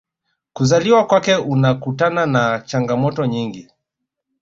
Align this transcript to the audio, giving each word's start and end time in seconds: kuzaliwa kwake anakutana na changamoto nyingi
kuzaliwa 0.53 1.05
kwake 1.07 1.33
anakutana 1.35 2.25
na 2.25 2.59
changamoto 2.65 3.25
nyingi 3.25 3.67